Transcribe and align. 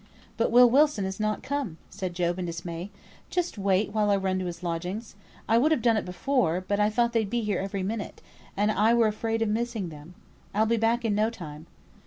"But 0.35 0.49
Will 0.49 0.67
Wilson 0.67 1.05
is 1.05 1.19
not 1.19 1.43
come," 1.43 1.77
said 1.91 2.15
Job, 2.15 2.39
in 2.39 2.45
dismay. 2.47 2.89
"Just 3.29 3.59
wait 3.59 3.93
while 3.93 4.09
I 4.09 4.17
run 4.17 4.39
to 4.39 4.45
his 4.47 4.63
lodgings. 4.63 5.13
I 5.47 5.59
would 5.59 5.71
have 5.71 5.83
done 5.83 5.95
it 5.95 6.05
before, 6.05 6.59
but 6.59 6.79
I 6.79 6.89
thought 6.89 7.13
they'd 7.13 7.29
be 7.29 7.41
here 7.41 7.59
every 7.59 7.83
minute, 7.83 8.19
and 8.57 8.71
I 8.71 8.95
were 8.95 9.05
afraid 9.05 9.43
of 9.43 9.49
missing 9.49 9.89
them. 9.89 10.15
I'll 10.55 10.65
be 10.65 10.77
back 10.77 11.05
in 11.05 11.13
no 11.13 11.29
time." 11.29 11.67